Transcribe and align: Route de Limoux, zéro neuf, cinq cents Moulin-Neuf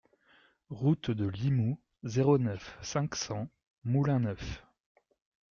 Route 0.71 1.11
de 1.11 1.27
Limoux, 1.27 1.79
zéro 2.05 2.39
neuf, 2.39 2.75
cinq 2.81 3.13
cents 3.13 3.47
Moulin-Neuf 3.83 4.63